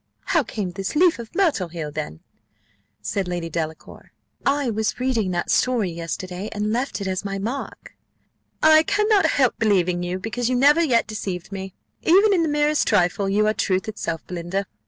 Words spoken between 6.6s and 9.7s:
left it as my mark." "I cannot help